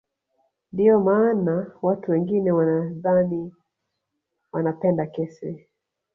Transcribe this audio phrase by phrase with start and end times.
[0.73, 3.53] Ndio maana watu wengine wanadhani
[4.51, 5.67] wanapenda kesi